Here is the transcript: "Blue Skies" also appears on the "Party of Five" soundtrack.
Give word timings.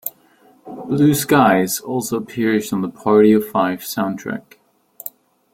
"Blue 0.65 1.13
Skies" 1.13 1.79
also 1.79 2.17
appears 2.17 2.73
on 2.73 2.81
the 2.81 2.89
"Party 2.89 3.33
of 3.33 3.47
Five" 3.47 3.81
soundtrack. 3.81 4.55